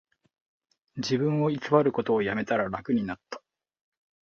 [0.95, 3.43] 自分を偽ることをやめたら楽になった